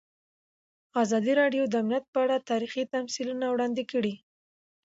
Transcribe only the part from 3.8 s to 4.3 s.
کړي.